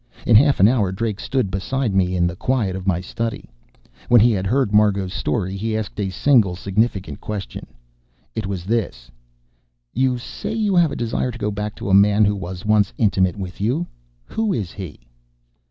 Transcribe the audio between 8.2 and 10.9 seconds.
It was this: "You say you